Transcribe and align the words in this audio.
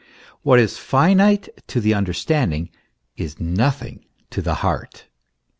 What 0.41 0.57
is 0.57 0.79
finite 0.79 1.47
to 1.67 1.79
the 1.79 1.93
understanding 1.93 2.71
is 3.17 3.39
nothing 3.39 4.03
to 4.31 4.41
the 4.41 4.55
heart. 4.55 5.05